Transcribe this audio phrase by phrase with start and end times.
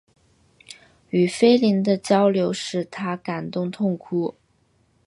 [1.11, 4.33] 与斐琳的交流使他感动痛哭。